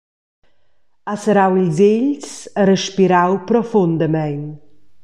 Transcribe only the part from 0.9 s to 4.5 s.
Ha serrau ils egls e respirau profundamein.